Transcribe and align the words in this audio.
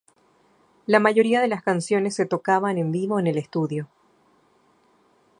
La 0.87 0.99
mayoría 0.99 1.41
de 1.41 1.47
las 1.47 1.61
canciones 1.61 2.15
se 2.15 2.25
tocaban 2.25 2.79
en 2.79 2.91
vivo 2.91 3.19
en 3.19 3.27
el 3.27 3.37
estudio. 3.37 3.87